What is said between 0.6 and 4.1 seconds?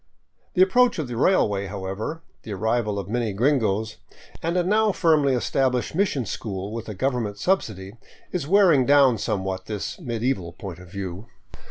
approach of the railway, however, the arrival of many gringos,